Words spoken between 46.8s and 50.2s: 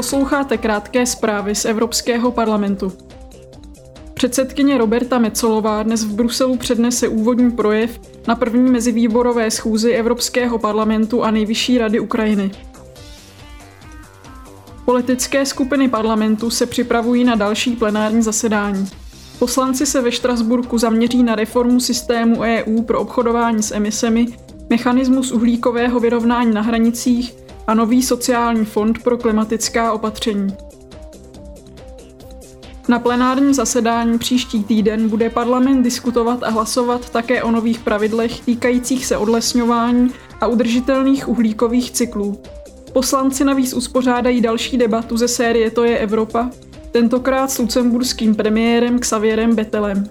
tentokrát s lucemburským premiérem Xavierem Betelem.